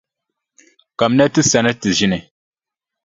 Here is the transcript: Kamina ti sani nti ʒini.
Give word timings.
Kamina 0.97 1.25
ti 1.33 1.41
sani 1.49 1.71
nti 1.75 1.89
ʒini. 1.97 2.19